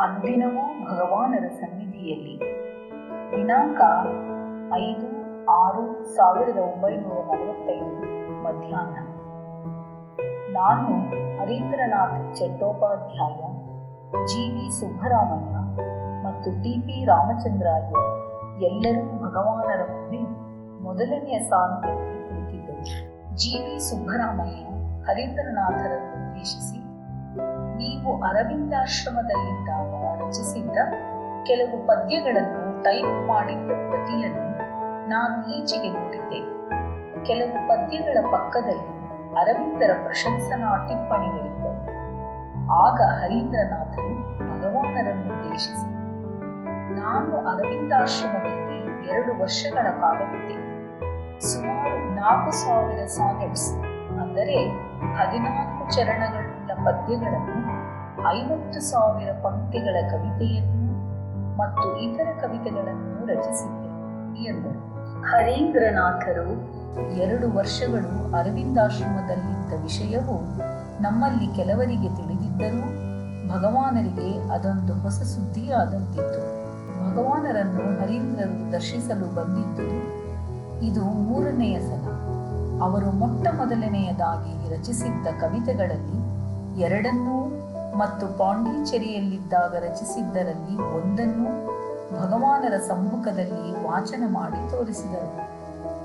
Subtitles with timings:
[0.00, 2.34] ಅನುದಿನವೂ ಭಗವಾನರ ಸನ್ನಿಧಿಯಲ್ಲಿ.
[3.30, 3.80] ದಿನಾಂಕ
[4.74, 5.08] ಐದು
[5.50, 7.90] ಆರು ಸಾವಿರದ ಒಂಬೈನೂರ ನಲವತ್ತೈದು,
[8.42, 8.96] ಮಧ್ಯಾಹ್ನ.
[10.52, 10.88] ನಾನು
[11.38, 13.40] ಹರೀಂದ್ರನಾಥ್ ಚಟ್ಟೋಪಾಧ್ಯಾಯ
[14.24, 15.56] ಜಿ ವಿ ಸುಬ್ಬರಾಮಯ್ಯ
[16.24, 17.92] ಮತ್ತು ಟಿ ಪಿ ರಾಮಚಂದ್ರಾಯ
[18.64, 20.22] ಎಲ್ಲರೂ ಭಗವಾನರ ಮುಂದೆ
[20.82, 22.84] ಮೊದಲನೆಯ ಸಾಲಿನಲ್ಲಿ ಕುಳಿತಿದ್ದರು.
[23.36, 24.64] ಜಿ ವಿ ಸುಬ್ಬರಾಮಯ್ಯ
[25.04, 26.79] ಹರೀಂದ್ರನಾಥರನ್ನು ಉದ್ದೇಶಿಸಿ
[28.28, 30.78] ಅರವಿಂದಾಶ್ರಮದಲ್ಲಿದ್ದಾಗ ರಚಿಸಿದ್ದ
[31.48, 34.46] ಕೆಲವು ಪದ್ಯಗಳನ್ನು ಟೈಪ್ ಮಾಡಿದ್ದ ಪ್ರತಿಯನ್ನು
[35.12, 36.40] ನಾನು ಈಚೆಗೆ ನೋಡಿದ್ದೆ.
[37.28, 38.88] ಕೆಲವು ಪದ್ಯಗಳ ಪಕ್ಕದಲ್ಲಿ
[39.40, 41.72] ಅರವಿಂದರ ಪ್ರಶಂಸನಾ ಟಿಪ್ಪಣಿಗಳಿದ್ದವು
[42.84, 44.14] ಆಗ ಹರೀಂದ್ರನಾಥನು
[44.48, 45.88] ಭಗವಾನರನ್ನು ಉದ್ದೇಶಿಸಿ,
[46.98, 48.78] ನಾನು ಅರವಿಂದಾಶ್ರಮದಲ್ಲಿ
[49.12, 50.56] ಎರಡು ವರ್ಷಗಳ ಕಾಲವಿದ್ದೆ.
[51.50, 53.68] ಸುಮಾರು ನಾಲ್ಕು ಸಾವಿರ ಸಾನೆಟ್ಸ್
[54.22, 54.58] ಅಂದರೆ
[55.18, 57.58] ಹದಿನಾಲ್ಕು ಚರಣಗಳುಳ್ಳ ಪದ್ಯಗಳನ್ನು
[58.28, 60.90] ಐವತ್ತು ಸಾವಿರ ಪಂಕ್ತಿಗಳ ಕವಿತೆಯನ್ನು
[61.56, 63.90] ಮತ್ತು ಇತರ ಕವಿತೆಗಳನ್ನು ರಚಿಸಿದ್ದೆ
[64.44, 64.90] ಎಂದರು.
[65.22, 66.80] ಹರೀಂದ್ರನಾಥರು
[67.12, 70.36] ಎರಡು ವರ್ಷಗಳು ಅರವಿಂದಾಶ್ರಮದಲ್ಲಿದ್ದ ವಿಷಯವು
[71.02, 73.10] ನಮ್ಮಲ್ಲಿ ಕೆಲವರಿಗೆ ತಿಳಿದಿದ್ದರೂ
[73.48, 76.60] ಭಗವಾನರಿಗೆ ಅದೊಂದು ಹೊಸ ಸುದ್ದಿಯಾದಂತಿತ್ತು.
[77.00, 80.00] ಭಗವಾನರನ್ನು ಹರೀಂದ್ರರು ದರ್ಶಿಸಲು ಬಂದಿದ್ದುದು
[80.84, 82.08] ಇದು ಮೂರನೆಯ ಸಲ.
[82.82, 86.20] ಅವರು ಮೊಟ್ಟ ಮೊದಲನೆಯದಾಗಿ ರಚಿಸಿದ್ದ ಕವಿತೆಗಳಲ್ಲಿ
[86.80, 87.36] ಎರಡನ್ನೂ
[87.96, 91.70] ಮತ್ತು ಪಾಂಡಿಚೇರಿಯಲ್ಲಿದ್ದಾಗ ರಚಿಸಿದ್ದರಲ್ಲಿ ಒಂದನ್ನು
[92.20, 95.50] ಭಗವಾನರ ಸಮ್ಮುಖದಲ್ಲಿ ವಾಚನ ಮಾಡಿ ತೋರಿಸಿದರು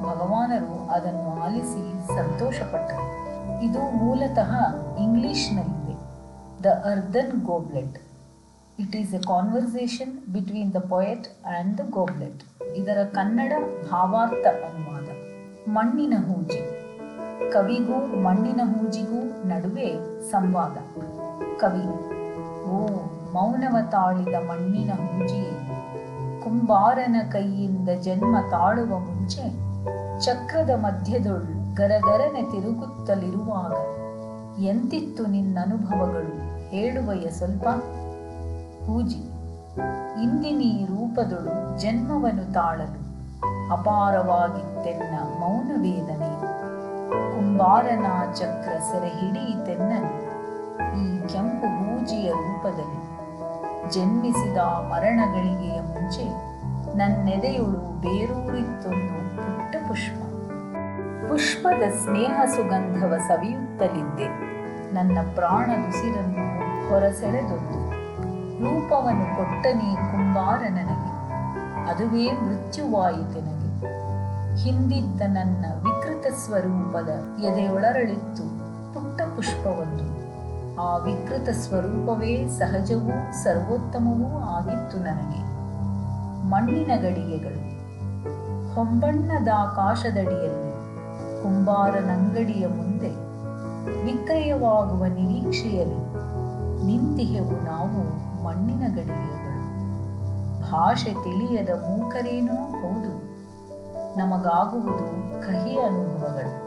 [0.04, 3.16] ಭಗವಾನರು ಅದನ್ನು ಆಲಿಸಿ ಸಂತೋಷಪಟ್ಟರು.
[3.64, 4.54] ಇದು ಮೂಲತಃ
[4.98, 5.96] ಇಂಗ್ಲಿಷ್ನಲ್ಲಿದೆ.
[6.64, 7.98] The earthen goblet.
[8.80, 13.54] It is a conversation between the poet and the goblet ಇದರ ಕನ್ನಡ
[13.92, 15.08] ಭಾವಾರ್ಥ ಅನುವಾದ.
[15.68, 16.85] ಮಣ್ಣಿನ ಹೂಜಿ.
[17.52, 20.78] ಕವಿಗೂ ಮಣ್ಣಿನ ಹೂಜಿಗೂ ನಡುವೆ ಸಂವಾದ.
[21.58, 21.86] ಕವಿ,
[22.64, 22.88] ಓ,
[23.34, 25.52] ಮೌನವ ತಾಳಿದ ಮಣ್ಣಿನ ಹೂಜಿ,
[26.44, 29.66] ಕುಂಬಾರನ ಕೈಯಿಂದ ಜನ್ಮ ತಾಳುವ ಮುಂಚೆ
[30.20, 33.74] ಚಕ್ರದ ಮಧ್ಯದೊಳು ಗರಗರನೆ ತಿರುಗುತ್ತಲಿರುವಾಗ
[34.62, 37.68] ಎಂತಿತ್ತು ನಿನ್ನ ಅನುಭವಗಳು ಹೇಳುವಯ ಸ್ವಲ್ಪ?
[38.86, 39.22] ಹೂಜಿ,
[40.24, 43.06] ಇಂದಿನೀ ರೂಪದೊಳು ಜನ್ಮವನ್ನು ತಾಳಲು
[43.72, 46.65] ಅಪಾರವಾಗಿತ್ತೆನ್ನ ಮೌನ ವೇದನೆ.
[47.12, 49.94] ಕುಂಬಾರನ ಚಕ್ರ ಸೆರೆ ಹಿಡಿಯಿತೆನ್ನ
[51.00, 53.02] ಈ ಕೆಂಪು ಹೂಜಿಯ ರೂಪದಲ್ಲಿ
[53.92, 56.26] ಜನ್ಮಿಸಿದ ಮರಣಗಳಿಗೆಯ ಮುಂಚೆ
[56.98, 60.18] ನನ್ನೆದೆಯುಳು ಬೇರೂರಿತ್ತೊಂದು ಪುಟ್ಟ ಪುಷ್ಪ.
[61.30, 64.28] ಪುಷ್ಪದ ಸ್ನೇಹ ಸುಗಂಧವ ಸವಿಯುತ್ತಲಿದ್ದೆ.
[64.94, 66.46] ನನ್ನ ಪ್ರಾಣದುಸಿರನ್ನು
[66.90, 67.80] ಹೊರಸೆಳೆದೊಂದು
[68.64, 71.12] ರೂಪವನ್ನು ಕೊಟ್ಟನೇ ಕುಂಬಾರ ನನಗೆ.
[71.90, 73.55] ಅದುವೇ ಮೃತ್ಯುವಾಯಿತೆನಗೆ
[74.58, 77.10] ಹಿಂದಿದ್ದ ನನ್ನ ವಿಕೃತ ಸ್ವರೂಪದ
[77.44, 78.44] ಎದೆಯೊಳರಳಿತ್ತು
[78.94, 80.26] ಪುಟ್ಟ ಪುಷ್ಪವೊಂದು.
[80.82, 85.56] ಆ ವಿಕೃತ ಸ್ವರೂಪವೇ ಸಹಜವೂ ಸರ್ವೋತ್ತಮವೂ ಆಗಿತ್ತು ನನಗೆ.
[86.50, 87.76] ಮಣ್ಣಿನ ಗಡಿಗೆಗಳು,
[88.76, 90.72] ಹೊಂಬಣ್ಣದ ಆಕಾಶದಡಿಯಲ್ಲಿ,
[91.44, 93.10] ಕುಂಬಾರನಂಗಡಿಯ ಮುಂದೆ,
[94.04, 96.26] ವಿಕ್ರಯವಾಗುವ ನಿರೀಕ್ಷೆಯಲ್ಲಿ
[96.86, 98.02] ನಿಂತಿಹೆವು ನಾವು
[98.44, 99.56] ಮಣ್ಣಿನ ಗಡಿಗೆಗಳು.
[100.62, 103.25] ಭಾಷೆ ತಿಳಿಯದ ಮೂಕರೇನೋ ಹೌದು.
[104.18, 106.66] ನಮಗಾಗುವುದು ಕಹಿ ಅನುಭವಗಳು.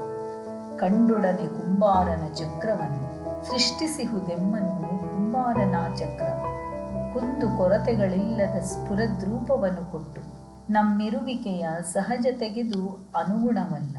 [0.78, 3.08] ಕಂಡೊಡನೆ ಕುಂಬಾರನ ಚಕ್ರವನ್ನು
[3.44, 6.28] ಸೃಷ್ಟಿಸಿಹುದೆಮ್ಮನ್ನು ಕುಂಬಾರನ ಚಕ್ರ.
[7.12, 10.20] ಕುಂದು ಕೊರತೆಗಳಿಲ್ಲದ ಸ್ಫುರದ್ರೂಪವನ್ನು ಕೊಟ್ಟು,
[10.70, 13.96] ನಮ್ಮಿರುವಿಕೆಯ ಸಹಜ ತೆಗೆದು ಅನುಗುಣವಲ್ಲ.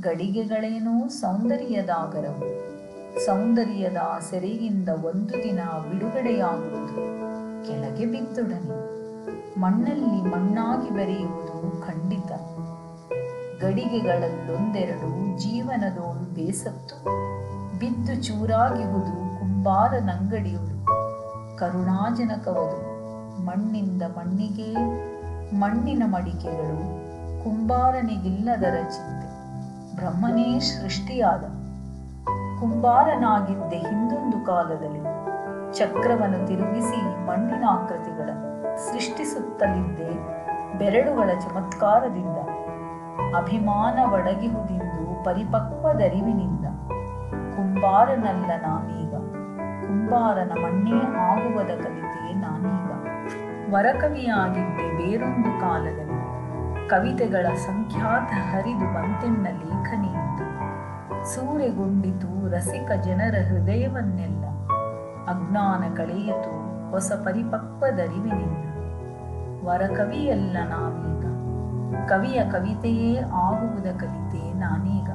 [0.00, 2.66] ಗಡಿಗೆಗಳೇನೋ ಸೌಂದರ್ಯದಾಗರವು.
[3.26, 3.96] ಸೌಂದರ್ಯದ
[4.30, 5.60] ಸೆರೆಯಿಂದ ಒಂದು ದಿನ
[5.90, 6.94] ಬಿಡುಗಡೆಯಾಗುವುದು.
[7.66, 8.96] ಕೆಳಗೆ ಬಿದ್ದೊಡನೆ.
[9.60, 12.32] ಮಣ್ಣಲ್ಲಿ ಮಣ್ಣಾಗಿ ಬೆರೆಯುವುದು ಖಂಡಿತ.
[13.60, 16.96] ಗಡಿಗೆಗಳಲ್ಲೊಂದೆರಡು ಜೀವನದೋಳು ಬೇಸತ್ತು.
[17.78, 20.86] ಬಿದ್ದು ಚೂರಾಗಿಹುದು ಕುಂಬಾರನಂಗಡಿಯುಳು
[21.58, 22.96] ಕರುಣಾಜನಕವದು
[23.44, 24.74] ಮಣ್ಣಿಂದ ಮಣ್ಣಿಗೆ,
[25.54, 27.06] ಮಣ್ಣಿನ ಮಡಿಕೆಗಳು
[27.44, 29.26] ಕುಂಬಾರನಿಗಿಲ್ಲದರ ಚಿಂತೆ.
[29.96, 31.40] ಬ್ರಹ್ಮನೇ ಸೃಷ್ಟಿಯಾದ.
[32.60, 35.00] ಕುಂಬಾರನಾಗಿದ್ದೆ ಹಿಂದೊಂದು ಕಾಲದಲ್ಲಿ.
[35.78, 40.10] ಚಕ್ರವನ್ನು ತಿರುಗಿಸಿ ಮಣ್ಣಿನ ಆಕೃತಿಗಳನ್ನು ಸೃಷ್ಟಿಸುತ್ತಲಿದ್ದೆ
[40.78, 42.55] ಬೆರಳುಗಳ ಚಮತ್ಕಾರದಿಂದ.
[43.36, 46.64] ಅಭಿಮಾನ ಒಡಗಿಹುದಿಂದು ಪರಿಪಕ್ವದರಿವಿನಿಂದ
[47.56, 49.14] ಕುಂಬಾರನಲ್ಲ ನಾನೀಗ.
[49.86, 52.90] ಕುಂಬಾರನ ಮಣ್ಣೇ ಆಗುವದ ಕಲಿತೆ ನಾನೀಗ.
[53.74, 56.16] ವರಕವಿಯಾಗಿದ್ದೆ ಬೇರೊಂದು ಕಾಲದಲ್ಲಿ.
[56.88, 60.40] ಕವಿತೆಗಳ ಸಂಖ್ಯಾತ ಹರಿದು ಬಂತೆನ್ನ ಲೇಖನಿಯಿಂದ.
[61.22, 64.44] ಸೂರೆಗೊಂಡಿತು ರಸಿಕ ಜನರ ಹೃದಯವನ್ನೆಲ್ಲ.
[65.26, 68.66] ಅಜ್ಞಾನ ಕಳೆಯಿತು ಹೊಸ ಪರಿಪಕ್ವದರಿವಿನಿಂದ
[69.64, 71.26] ವರಕವಿಯಲ್ಲ ನಾವೀಗ
[72.08, 75.10] ಕವಿಯ ಕವಿತೆಯೇ ಆಗುವುದ ಕಲಿತೆ ನಾನೀಗ.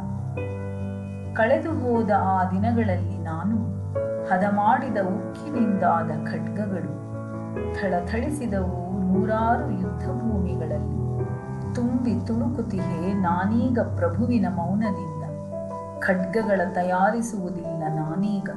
[1.33, 3.55] ಕಳೆದು ಹೋದ ಆ ದಿನಗಳಲ್ಲಿ ನಾನು
[4.29, 6.93] ಹದ ಮಾಡಿದ ಉಕ್ಕಿನಿಂದಾದ ಖಡ್ಗಗಳು,
[7.73, 11.01] ಥಳಥಳಿಸಿದವು ನೂರಾರು ಯುದ್ಧ ಭೂಮಿಗಳಲ್ಲಿ
[11.75, 15.23] ತುಂಬಿ ತುಳುಕುತಿಹೆ ನಾನೀಗ ಪ್ರಭುವಿನ ಮೌನದಿಂದ.
[15.99, 18.49] ಖಡ್ಗಗಳ ತಯಾರಿಸುವುದಿಲ್ಲ ನಾನೀಗ.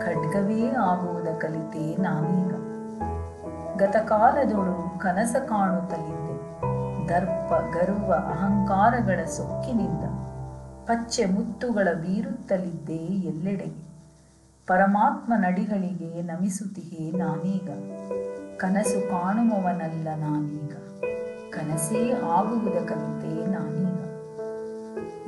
[0.00, 2.52] ಖಡ್ಗವೇ ಆಗುವುದ ಕಲಿತೆ ನಾನೀಗ.
[3.78, 6.31] ಗತಕಾಲದೊಳು ಕನಸ ಕಾಣುತ್ತಲಿದ್ದೆ
[7.08, 10.04] ದರ್ಪ ಗರ್ವ, ಅಹಂಕಾರಗಳ ಸೊಕ್ಕಿನಿಂದ
[10.86, 13.92] ಪಚ್ಚೆ ಮುತ್ತುಗಳ ಬೀರುತ್ತಲಿದ್ದೇ ಎಲ್ಲೆಡೆಗೆ
[14.66, 17.70] ಪರಮಾತ್ಮ ನಡಿಗಳಿಗೆ ನಮಿಸುತ್ತಿಹೆ ನಾನೀಗ.
[18.56, 20.72] ಕನಸು ಕಾಣುವವನಲ್ಲ ನಾನೀಗ.
[21.50, 22.90] ಕನಸೇ ಆಗುವುದ
[23.48, 24.02] ನಾನೀಗ.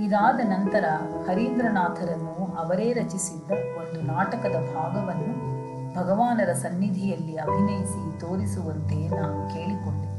[0.06, 0.85] ಇದಾದ ನಂತರ
[1.29, 5.55] ಹರೀಂದ್ರನಾಥರನ್ನು ಅವರೇ ರಚಿಸಿದ್ದ ಒಂದು ನಾಟಕದ ಭಾಗವನ್ನು
[5.94, 10.14] ಭಗವಾನರ ಸನ್ನಿಧಿಯಲ್ಲಿ ಅಭಿನಯಿಸಿ ತೋರಿಸುವಂತೆ ನಾನು ಕೇಳಿಕೊಂಡೆ.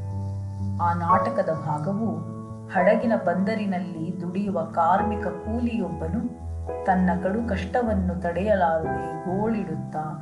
[0.82, 2.36] ಆ ನಾಟಕದ ಭಾಗವು
[2.70, 6.46] ಹಡಗಿನ ಬಂದರಿನಲ್ಲಿ ದುಡಿಯುವ ಕಾರ್ಮಿಕ ಕೂಲಿಯೊಬ್ಬನು
[6.86, 10.22] ತನ್ನ ಕಡು ಕಷ್ಟವನ್ನು ತಡೆಯಲಾರದೆ ಗೋಳಿಡುತ್ತಾ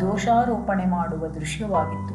[0.00, 2.14] ದೋಷಾರೋಪಣೆ ಮಾಡುವ ದೃಶ್ಯವಾಗಿತ್ತು.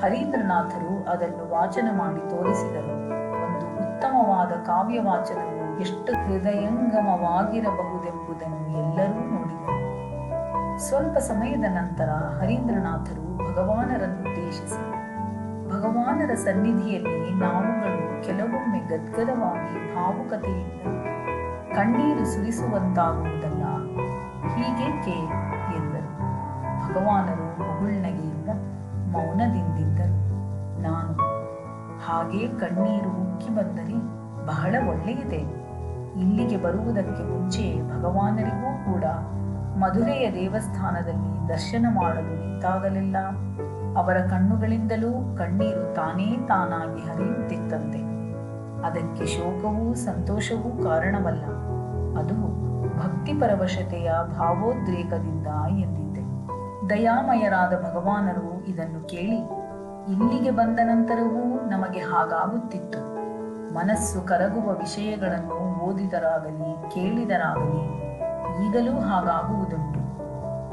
[0.00, 3.12] ಹರೀಂದ್ರನಾಥರು ಅದನ್ನು ವಾಚನ ಮಾಡಿ ತೋರಿಸಿದರು.
[3.44, 10.78] ಒಂದು ಉತ್ತಮವಾದ ಕಾವ್ಯ ವಾಚನವು ಎಷ್ಟು ಹೃದಯಂಗಮವಾಗಿರಬಹುದೆಂಬುದನ್ನು ಎಲ್ಲರೂ ನೋಡಿದರು.
[10.78, 15.01] ಸ್ವಲ್ಪ ಸಮಯದ ನಂತರ ಹರೀಂದ್ರನಾಥರು ಭಗವಾನರನ್ನುದ್ದೇಶಿಸಿ
[15.72, 20.80] ಭಗವಾನರ ಸನ್ನಿಧಿಯಲ್ಲಿ ನಾವುಗಳು ಕೆಲವೊಮ್ಮೆ ಗದ್ಗದವಾಗಿ ಭಾವುಕತೆಯಿಂದ
[21.74, 23.62] ಕಣ್ಣೀರು ಸುರಿಸುವಂತಾಗುವುದಲ್ಲ.
[24.54, 25.18] ಹೀಗೇಕೆ
[25.76, 26.10] ಎಂದರು.
[26.84, 28.48] ಭಗವಾನರು ಮುಗುಳ್ನಗೆಯಿಂದ
[29.12, 30.18] ಮೌನದಿಂದಿದ್ದರು.
[30.82, 31.12] ನಾನು
[31.98, 33.96] ಹಾಗೆ ಕಣ್ಣೀರು ಉಕ್ಕಿ ಬಂದರೆ
[34.46, 35.40] ಬಹಳ ಒಳ್ಳೆಯದೇ.
[36.20, 39.04] ಇಲ್ಲಿಗೆ ಬರುವುದಕ್ಕೆ ಮುಂಚೆ ಭಗವಾನರಿಗೂ ಕೂಡ
[39.78, 43.16] ಮಧುರೆಯ ದೇವಸ್ಥಾನದಲ್ಲಿ ದರ್ಶನ ಮಾಡಲು ನಿಂತಾಗಲೆಲ್ಲ.
[43.96, 47.98] ಅವರ ಕಣ್ಣುಗಳಿಂದಲೂ ಕಣ್ಣೀರು ತಾನೇ ತಾನಾಗಿ ಹರಿಯುತ್ತಿತ್ತಂತೆ.
[48.86, 51.44] ಅದಕ್ಕೆ ಶೋಕವೂ ಸಂತೋಷವೂ ಕಾರಣವಲ್ಲ.
[52.18, 52.34] ಅದು
[52.98, 56.22] ಭಕ್ತಿ ಪರವಶತೆಯ ಭಾವೋದ್ರೇಕದಿಂದ ಎಂದಿದ್ದೆ
[56.90, 59.62] ದಯಾಮಯರಾದ ಭಗವಾನರು ಇದನ್ನು ಕೇಳಿ,
[60.12, 63.12] ಇಲ್ಲಿಗೆ ಬಂದ ನಂತರವೂ ನಮಗೆ ಹಾಗಾಗುತ್ತಿತ್ತು.
[63.74, 67.82] ಮನಸ್ಸು ಕರಗುವ ವಿಷಯಗಳನ್ನು ಓದಿದರಾಗಲಿ, ಕೇಳಿದರಾಗಲಿ,
[68.66, 70.02] ಈಗಲೂ ಹಾಗಾಗುವುದುಂಟು.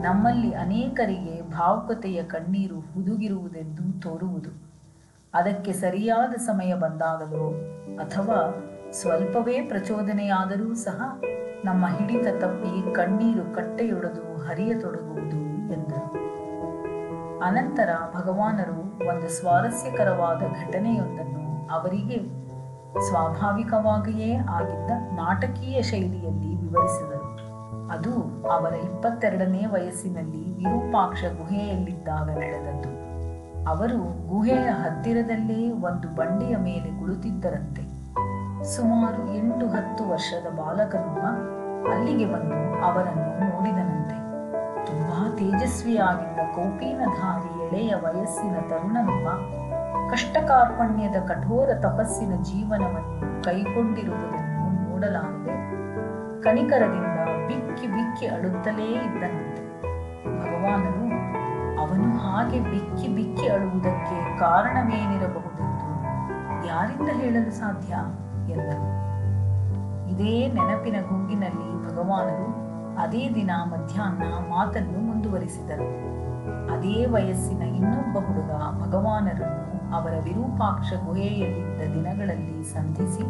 [0.02, 4.50] ನಮ್ಮಲ್ಲಿ ಅನೇಕರಿಗೆ ಭಾವುಕತೆಯ ಕಣ್ಣೀರು ಹುದುಗಿರುವುದೆಂದು ತೋರುವುದು.
[5.34, 7.48] ಅದಕ್ಕೆ ಸರಿಯಾದ ಸಮಯ ಬಂದಾಗಲೋ
[7.96, 8.40] ಅಥವಾ
[8.92, 11.02] ಸ್ವಲ್ಪವೇ ಪ್ರಚೋದನೆಯಾದರೂ ಸಹ
[11.66, 15.40] ನಮ್ಮ ಹಿಡಿತ ತಪ್ಪಿ ಕಣ್ಣೀರು ಕಟ್ಟೆಯೊಡೆದು ಹರಿಯತೊಡಗುವುದು
[15.74, 16.06] ಎಂದರು.
[17.40, 22.18] ಅನಂತರ ಭಗವಾನರು ಒಂದು ಸ್ವಾರಸ್ಯಕರವಾದ ಘಟನೆಯೊಂದನ್ನು ಅವರಿಗೆ
[23.10, 27.19] ಸ್ವಾಭಾವಿಕವಾಗಿಯೇ ಆಗಿದ್ದ ನಾಟಕೀಯ ಶೈಲಿಯಲ್ಲಿ ವಿವರಿಸಿದರು.
[27.92, 28.14] ಅದು
[28.50, 32.92] ಅವರ ಇಪ್ಪತ್ತೆರಡನೇ ವಯಸ್ಸಿನಲ್ಲಿ ವಿರೂಪಾಕ್ಷ ಗುಹೆಯಲ್ಲಿದ್ದಾಗ ನಡೆದದ್ದು.
[33.70, 37.84] ಅವರು ಗುಹೆಯ ಹತ್ತಿರದಲ್ಲೇ ಒಂದು ಬಂಡೆಯ ಮೇಲೆ ಕುಳಿತಿದ್ದರಂತೆ.
[38.76, 41.26] ಸುಮಾರು ಎಂಟು ಹತ್ತು ವರ್ಷದ ಬಾಲಕನೊಬ್ಬ
[41.92, 44.18] ಅಲ್ಲಿಗೆ ಬಂದು ಅವರನ್ನು ನೋಡಿದನಂತೆ.
[44.86, 49.30] ತುಂಬಾ ತೇಜಸ್ವಿಯಾಗಿದ್ದ ಕೌಪೀನಧಾರಿ ಎಳೆಯ ವಯಸ್ಸಿನ ತರುಣನೊಬ್ಬ
[50.12, 55.56] ಕಷ್ಟಕಾರ್ಪಣ್ಯದ ಕಠೋರ ತಪಸ್ಸಿನ ಜೀವನವನ್ನು ಕೈಗೊಂಡಿರುವುದನ್ನು ನೋಡಲಾರದೆ
[56.42, 57.19] ಕಣಿಕರದಿಂದ
[57.50, 59.64] ಬಿಕ್ಕಿ ಬಿಕ್ಕಿ ಅಳುತ್ತಲೇ ಇದ್ದನಂತೆ.
[60.40, 61.04] ಭಗವಾನನು
[61.82, 65.90] ಅವನು ಹಾಗೆ ಬಿಕ್ಕಿ ಬಿಕ್ಕಿ ಅಳುವುದಕ್ಕೆ ಕಾರಣವೇನಿರಬಹುದೆಂದು
[66.68, 67.94] ಯಾರಿಂದ ಹೇಳಲು ಸಾಧ್ಯ?
[68.54, 68.86] ಎಂದರು
[70.10, 72.48] ಇದೇ ನೆನಪಿನ ಗುಂಗಿನಲ್ಲಿ ಭಗವಾನರು
[73.02, 75.88] ಅದೇ ದಿನ ಮಧ್ಯಾಹ್ನ ಮಾತನ್ನು ಮುಂದುವರಿಸಿದರು.
[76.74, 78.52] ಅದೇ ವಯಸ್ಸಿನ ಇನ್ನೊಬ್ಬ ಹುಡುಗ
[78.84, 83.24] ಭಗವಾನರನ್ನು ಅವರ ವಿರೂಪಾಕ್ಷ ಗುಹೆಯಲ್ಲಿದ್ದ ದಿನಗಳಲ್ಲಿ ಸಂಧಿಸಿ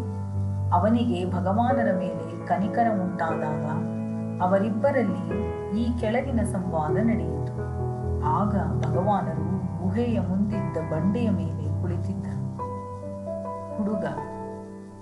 [0.72, 3.66] ಅವನಿಗೆ ಭಗವಾನರ ಮೇಲೆ ಕನಿಕರ ಉಂಟಾದಾಗ
[4.42, 5.24] ಅವರಿಬ್ಬರಲ್ಲಿ
[5.80, 7.54] ಈ ಕೆಳಗಿನ ಸಂವಾದ ನಡೆಯಿತು.
[8.38, 8.54] ಆಗ
[8.84, 9.48] ಭಗವಾನರು
[9.82, 12.44] ಗುಹೆಯ ಮುಂದಿದ್ದ ಬಂಡೆಯ ಮೇಲೆ ಕುಳಿತಿದ್ದರು.
[13.76, 14.06] ಹುಡುಗ,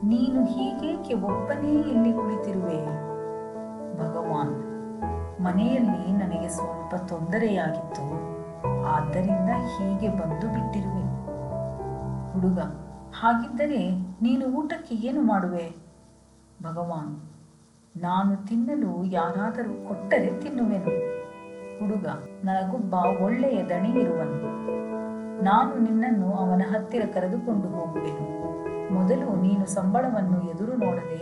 [0.03, 2.79] ನೀನು ಹೀಗೇಕೆ ಒಬ್ಬನೇ ಇಲ್ಲಿ ಕುಳಿತಿರುವೆ?
[3.99, 4.55] ಭಗವಾನ್,
[5.41, 8.05] ಮನೆಯಲ್ಲಿ ನನಗೆ ಸ್ವಲ್ಪ ತೊಂದರೆಯಾಗಿತ್ತು.
[8.85, 11.05] ಆದ್ದರಿಂದ ಹೀಗೆ ಬಂದು ಬಿಟ್ಟಿರುವೆ.
[12.31, 12.59] ಹುಡುಗ,
[13.19, 13.81] ಹಾಗಿದ್ದರೆ
[14.21, 15.65] ನೀನು ಊಟಕ್ಕೆ ಏನು ಮಾಡುವೆ?
[16.63, 17.13] ಭಗವಾನ್
[18.01, 20.93] ನಾನು ತಿನ್ನಲು ಯಾರಾದರೂ ಕೊಟ್ಟರೆ ತಿನ್ನುವೆನು.
[21.79, 22.07] ಹುಡುಗ
[22.43, 24.37] ನನಗೊಬ್ಬ ಒಳ್ಳೆಯ ದಣಿ ಇರುವನು.
[25.43, 28.25] ನಾನು ನಿನ್ನನ್ನು ಅವನ ಹತ್ತಿರ ಕರೆದುಕೊಂಡು ಹೋಗುವೆನು.
[28.93, 31.21] ಮೊದಲು ನೀನು ಸಂಬಳವನ್ನು ಎದುರು ನೋಡದೆ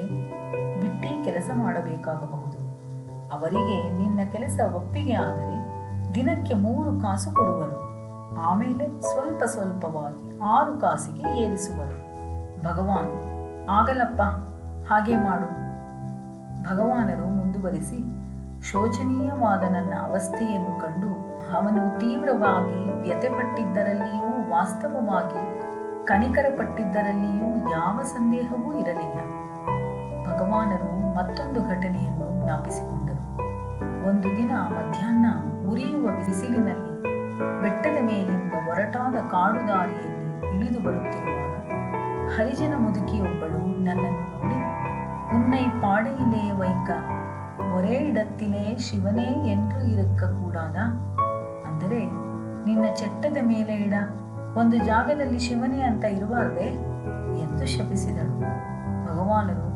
[0.81, 2.57] ಬಿಟ್ಟಿ ಕೆಲಸ ಮಾಡಬೇಕಾಗಬಹುದು.
[3.31, 5.57] ಅವರಿಗೆ ನಿನ್ನ ಕೆಲಸ ಒಪ್ಪಿಗೆ ಆದರೆ
[6.15, 7.79] ದಿನಕ್ಕೆ ಮೂರು ಕಾಸು ಕೊಡುವರು
[8.41, 11.97] ಆಮೇಲೆ ಸ್ವಲ್ಪ ಸ್ವಲ್ಪವಾಗಿ ಆರು ಕಾಸಿಗೆ ಏರಿಸುವರು
[12.63, 13.13] ಭಗವಾನ್,
[13.69, 14.21] ಆಗಲಪ್ಪ,
[14.89, 15.64] ಹಾಗೆ ಮಾಡು.
[16.63, 18.25] ಭಗವಾನರು ಮುಂದುವರಿಸಿ
[18.63, 21.15] ಶೋಚನೀಯವಾದ ನನ್ನ ಅವಸ್ಥೆಯನ್ನು ಕಂಡು
[21.55, 25.65] ಅವನು ತೀವ್ರವಾಗಿ ವ್ಯಥೆಪಟ್ಟಿದ್ದರಲ್ಲಿಯೂ ವಾಸ್ತವವಾಗಿ
[26.05, 29.19] ಕಣಿಕರಪಟ್ಟಿದ್ದರಲ್ಲಿಯೂ ಯಾವ ಸಂದೇಹವೂ ಇರಲಿಲ್ಲ.
[30.25, 33.37] ಭಗವಾನರು ಮತ್ತೊಂದು ಘಟನೆಯನ್ನು ಜ್ಞಾಪಿಸಿಕೊಂಡರು.
[34.09, 35.25] ಒಂದು ದಿನ ಮಧ್ಯಾಹ್ನ
[35.69, 36.95] ಉರಿಯುವ ಬಿಸಿಲಿನಲ್ಲಿ
[37.61, 38.51] ಬೆಟ್ಟದ ಮೇಲಿಂದ
[39.31, 41.55] ಕಾಡುದಾರಿಯಲ್ಲಿ ಇಳಿದು ಬರುತ್ತಿರುವಾಗ
[42.27, 44.74] ಹರಿಜನ ಮುದುಕಿಯೊಬ್ಬಳು ನನ್ನನ್ನು ನೋಡಿ
[45.35, 46.89] ಉನ್ನೈ பாடையிலே ವೈಕ
[47.75, 50.77] ஒரே இடத்திலே ಶಿವನೇ ಎಂದು ಇರಕ್ಕ ಕೂಡಾದ
[51.65, 51.99] ಅಂದರೆ
[52.65, 53.95] ನಿನ್ನ ಚಟ್ಟದ ಮೇಲೆ ಇಡ
[54.57, 56.67] ಒಂದು ಜಾಗದಲ್ಲಿ ಶಿವನೇ ಅಂತ ಇರಬಾರ್ದೆ
[57.37, 58.35] ಎಂದು ಶಪಿಸಿದಳು
[59.07, 59.67] ಭಗವಾನರು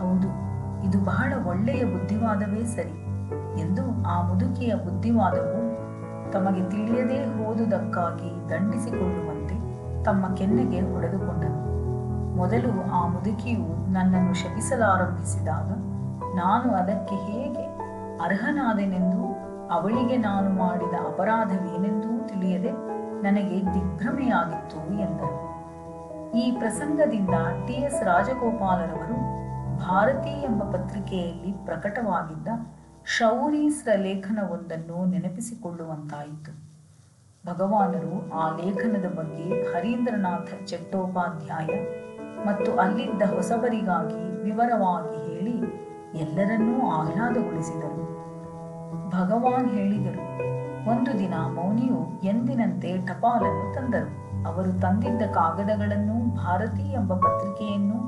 [0.00, 0.30] ಹೌದು
[0.86, 2.96] ಇದು ಬಹಳ ಒಳ್ಳೆಯ ಬುದ್ಧಿವಾದವೇ ಸರಿ
[3.60, 5.56] ಎಂದು ಆ ಮುದುಕಿಯ ಬುದ್ಧಿವಾದವು
[6.32, 9.56] ತಮಗೆ ತಿಳಿಯದೇ ಹೋದುದಕ್ಕಾಗಿ ದಂಡಿಸಿಕೊಳ್ಳುವಂತೆ
[10.04, 11.67] ತಮ್ಮ ಕೆನ್ನೆಗೆ ಹೊಡೆದುಕೊಂಡರು
[12.38, 15.68] ಮೊದಲು ಆ ಮುದುಕಿಯು ನನ್ನನ್ನು ಶಪಿಸಲಾರಂಭಿಸಿದಾಗ
[16.36, 17.64] ನಾನು ಅದಕ್ಕೆ ಹೇಗೆ
[18.24, 19.24] ಅರ್ಹನಾದೆನೆಂದು,
[19.74, 22.72] ಅವಳಿಗೆ ನಾನು ಮಾಡಿದ ಅಪರಾಧವೇನೆಂದೂ ತಿಳಿಯದೆ
[23.22, 25.36] ನನಗೆ ದಿಗ್ಭ್ರಮೆಯಾಗಿತ್ತು ಎಂದರು
[26.38, 29.16] ಈ ಪ್ರಸಂಗದಿಂದ ಟಿ ಎಸ್ ರಾಜಗೋಪಾಲರವರು
[29.78, 32.48] ಭಾರತಿ ಎಂಬ ಪತ್ರಿಕೆಯಲ್ಲಿ ಪ್ರಕಟವಾಗಿದ್ದ
[33.16, 36.52] ಶೌರೀಸ್ರ ಲೇಖನವೊಂದನ್ನು ನೆನಪಿಸಿಕೊಳ್ಳುವಂತಾಯಿತು.
[37.48, 41.66] ಭಗವಾನರು ಆ ಲೇಖನದ ಬಗ್ಗೆ ಹರೀಂದ್ರನಾಥ ಚಟ್ಟೋಪಾಧ್ಯಾಯ
[42.46, 45.56] ಮತ್ತು ಅಲ್ಲಿದ್ದ ಹೊಸಬರಿಗಾಗಿ ವಿವರವಾಗಿ ಹೇಳಿ
[46.18, 48.04] ಎಲ್ಲರನ್ನೂ ಆಹ್ಲಾದಗೊಳಿಸಿದರು.
[49.10, 50.24] ಭಗವಾನ್ ಹೇಳಿದರು,
[50.90, 54.12] ಒಂದು ದಿನ ಮೌನಿಯು ಎಂದಿನಂತೆ ಟಪಾಲನ್ನು ತಂದರು.
[54.48, 57.98] ಅವರು ತಂದಿದ್ದ ಕಾಗದಗಳನ್ನು ಭಾರತಿ ಎಂಬ ಪತ್ರಿಕೆಯನ್ನು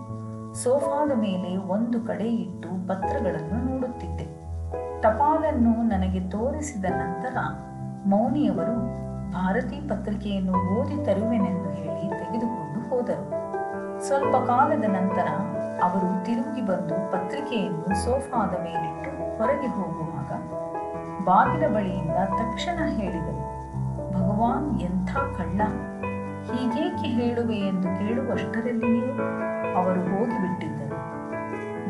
[0.55, 4.27] ಸೋಫಾದ ಮೇಲೆ ಒಂದು ಕಡೆ ಇಟ್ಟು ಪತ್ರಗಳನ್ನು ನೋಡುತ್ತಿದ್ದೆ.
[5.03, 7.37] ಟಪಾಲನ್ನು ನನಗೆ ತೋರಿಸಿದ ನಂತರ
[8.07, 8.77] ಮೌನಿಯವರು
[9.33, 13.27] ಭಾರತಿ ಪತ್ರಿಕೆಯನ್ನು ಓದಿ ತರುವೆನೆಂದು ಹೇಳಿ ತೆಗೆದುಕೊಂಡು ಹೋದರು.
[14.07, 15.29] ಸ್ವಲ್ಪ ಕಾಲದ ನಂತರ
[15.83, 20.33] ಅವರು ತಿರುಗಿ ಬಂದು ಪತ್ರಿಕೆಯನ್ನು ಸೋಫಾದ ಮೇಲಿಟ್ಟು ಹೊರಗೆ ಹೋಗುವಾಗ
[21.25, 23.37] ಬಾಗಿಲ ಬಳಿಯಿಂದ ತಕ್ಷಣ ಹೇಳಿದರು,
[24.13, 25.61] ಭಗವಾನ್, ಎಂಥ ಕಳ್ಳ!
[26.49, 29.09] ಹೀಗೇಕೆ ಹೇಳುವೆ ಎಂದು ಕೇಳುವಷ್ಟರಲ್ಲಿಯೇ
[29.75, 30.99] ಅವರು ಹೋಗಿಬಿಟ್ಟಿದ್ದರು.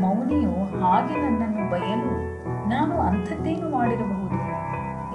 [0.00, 2.12] ಮೌನಿಯು ಹಾಗೆ ನನ್ನನ್ನು ಬಯಲು
[2.68, 4.40] ನಾನು ಅಂಥದ್ದೇನು ಮಾಡಿರಬಹುದು?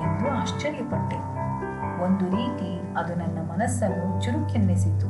[0.01, 1.17] ಎಂದು ಆಶ್ಚರ್ಯಪಟ್ಟೆ.
[2.03, 5.07] ಒಂದು ರೀತಿ ಅದು ನನ್ನ ಮನಸ್ಸನ್ನು ಚುರುಕೆನ್ನಿಸಿತು.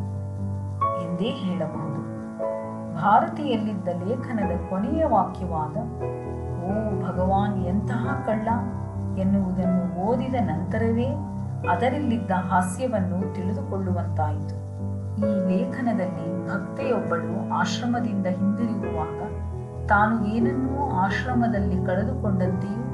[1.03, 2.01] ಎಂದೇ ಹೇಳಬಹುದು.
[3.01, 5.77] ಭಾರತೀಯಲ್ಲಿದ್ದ ಲೇಖನದ ಕೊನೆಯ ವಾಕ್ಯವಾದ,
[6.65, 6.71] ಓ
[7.07, 8.47] ಭಗವಾನ್ ಎಂತಹ ಕಳ್ಳ
[9.19, 11.07] ಎನ್ನುವುದನ್ನು ಓದಿದ ನಂತರವೇ
[11.71, 14.65] ಅದರಲ್ಲಿದ್ದ ಹಾಸ್ಯವನ್ನು ತಿಳಿದುಕೊಳ್ಳುವಂತಾಯಿತು.
[15.15, 19.19] ಈ ಲೇಖನದಲ್ಲಿ ಭಕ್ತೆಯೊಬ್ಬಳು ಆಶ್ರಮದಿಂದ ಹಿಂದಿರುಗುವಾಗ
[19.87, 22.85] ತಾನು ಏನನ್ನೂ ಆಶ್ರಮದಲ್ಲಿ ಕಳೆದುಕೊಂಡಂತೆಯೂ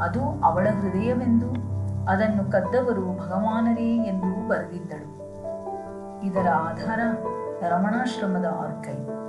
[0.00, 1.77] ಅದು ಅವಳ ಹೃದಯವೆಂದು
[2.08, 5.18] ಅದನ್ನು ಕದ್ದವರು ಭಗವಾನರೇ ಎಂದು ಬರೆದಿದ್ದಳು.
[6.26, 7.00] ಇದರ ಆಧಾರ
[7.68, 9.27] ರಮಣಾಶ್ರಮದ ಆರ್ಕೈವ್